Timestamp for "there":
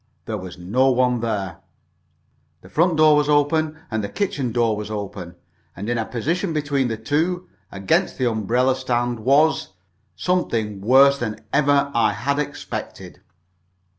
0.25-0.35, 1.19-1.57